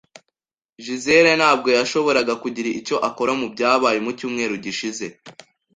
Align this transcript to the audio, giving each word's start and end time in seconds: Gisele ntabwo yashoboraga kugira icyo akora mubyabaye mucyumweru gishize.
Gisele 0.85 1.31
ntabwo 1.39 1.69
yashoboraga 1.77 2.33
kugira 2.43 2.67
icyo 2.79 2.95
akora 3.09 3.31
mubyabaye 3.39 3.97
mucyumweru 4.05 4.55
gishize. 4.65 5.05